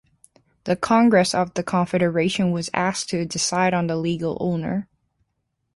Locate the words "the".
0.63-0.75, 1.53-1.61, 3.85-3.95